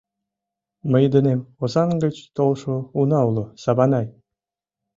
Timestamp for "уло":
3.29-3.45